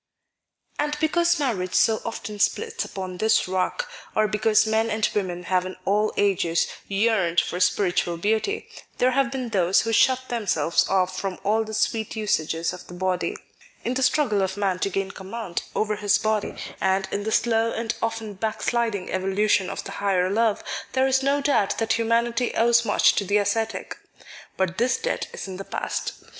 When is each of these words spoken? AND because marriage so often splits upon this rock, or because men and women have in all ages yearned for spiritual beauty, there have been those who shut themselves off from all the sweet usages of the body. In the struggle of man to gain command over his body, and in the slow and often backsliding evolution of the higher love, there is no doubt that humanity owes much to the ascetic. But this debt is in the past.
AND 0.79 0.97
because 0.99 1.37
marriage 1.39 1.75
so 1.75 2.01
often 2.03 2.39
splits 2.39 2.83
upon 2.83 3.17
this 3.19 3.47
rock, 3.47 3.87
or 4.15 4.27
because 4.27 4.65
men 4.65 4.89
and 4.89 5.07
women 5.13 5.43
have 5.43 5.63
in 5.63 5.75
all 5.85 6.11
ages 6.17 6.65
yearned 6.87 7.39
for 7.39 7.59
spiritual 7.59 8.17
beauty, 8.17 8.67
there 8.97 9.11
have 9.11 9.29
been 9.31 9.49
those 9.49 9.81
who 9.81 9.93
shut 9.93 10.27
themselves 10.27 10.89
off 10.89 11.15
from 11.19 11.37
all 11.43 11.63
the 11.63 11.75
sweet 11.75 12.15
usages 12.15 12.73
of 12.73 12.87
the 12.87 12.95
body. 12.95 13.35
In 13.83 13.93
the 13.93 14.01
struggle 14.01 14.41
of 14.41 14.57
man 14.57 14.79
to 14.79 14.89
gain 14.89 15.11
command 15.11 15.61
over 15.75 15.95
his 15.97 16.17
body, 16.17 16.55
and 16.81 17.07
in 17.11 17.23
the 17.23 17.31
slow 17.31 17.71
and 17.71 17.93
often 18.01 18.33
backsliding 18.33 19.11
evolution 19.11 19.69
of 19.69 19.83
the 19.83 19.91
higher 19.91 20.31
love, 20.31 20.63
there 20.93 21.05
is 21.05 21.21
no 21.21 21.41
doubt 21.41 21.77
that 21.77 21.93
humanity 21.93 22.55
owes 22.55 22.83
much 22.83 23.13
to 23.17 23.23
the 23.23 23.37
ascetic. 23.37 23.99
But 24.57 24.79
this 24.79 24.97
debt 24.97 25.27
is 25.31 25.47
in 25.47 25.57
the 25.57 25.63
past. 25.63 26.13